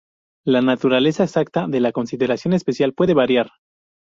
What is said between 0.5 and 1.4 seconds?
naturaleza